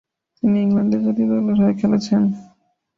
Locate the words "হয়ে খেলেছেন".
1.61-2.21